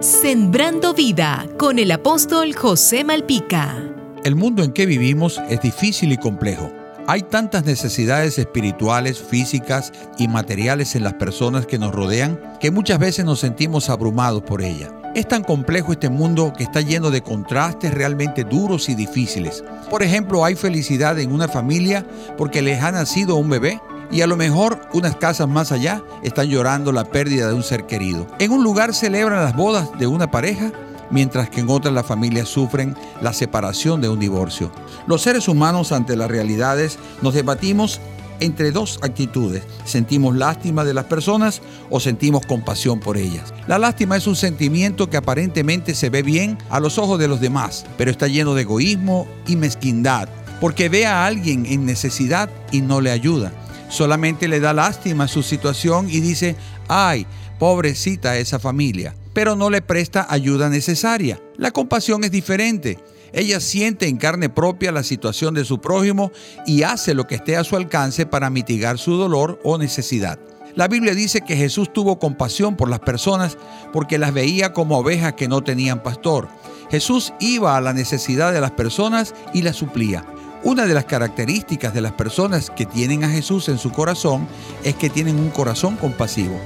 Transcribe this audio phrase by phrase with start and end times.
[0.00, 3.76] Sembrando vida con el apóstol José Malpica.
[4.24, 6.72] El mundo en que vivimos es difícil y complejo.
[7.06, 12.98] Hay tantas necesidades espirituales, físicas y materiales en las personas que nos rodean que muchas
[12.98, 14.90] veces nos sentimos abrumados por ella.
[15.14, 19.62] Es tan complejo este mundo que está lleno de contrastes realmente duros y difíciles.
[19.90, 22.06] Por ejemplo, hay felicidad en una familia
[22.38, 26.48] porque les ha nacido un bebé y a lo mejor unas casas más allá están
[26.48, 28.26] llorando la pérdida de un ser querido.
[28.38, 30.72] En un lugar celebran las bodas de una pareja
[31.10, 34.70] mientras que en otras las familias sufren la separación de un divorcio.
[35.06, 38.00] Los seres humanos ante las realidades nos debatimos
[38.38, 39.64] entre dos actitudes.
[39.84, 43.52] Sentimos lástima de las personas o sentimos compasión por ellas.
[43.66, 47.40] La lástima es un sentimiento que aparentemente se ve bien a los ojos de los
[47.40, 50.28] demás, pero está lleno de egoísmo y mezquindad,
[50.60, 53.52] porque ve a alguien en necesidad y no le ayuda
[53.90, 56.56] solamente le da lástima su situación y dice,
[56.88, 57.26] ay,
[57.58, 61.38] pobrecita esa familia, pero no le presta ayuda necesaria.
[61.58, 62.98] La compasión es diferente.
[63.32, 66.32] Ella siente en carne propia la situación de su prójimo
[66.66, 70.38] y hace lo que esté a su alcance para mitigar su dolor o necesidad.
[70.74, 73.58] La Biblia dice que Jesús tuvo compasión por las personas
[73.92, 76.48] porque las veía como ovejas que no tenían pastor.
[76.90, 80.24] Jesús iba a la necesidad de las personas y las suplía.
[80.62, 84.46] Una de las características de las personas que tienen a Jesús en su corazón
[84.84, 86.60] es que tienen un corazón compasivo.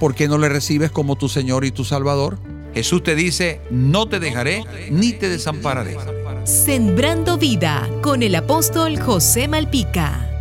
[0.00, 2.38] ¿Por qué no le recibes como tu Señor y tu Salvador?
[2.72, 5.96] Jesús te dice, no te dejaré ni te desampararé.
[6.44, 10.33] Sembrando vida con el apóstol José Malpica.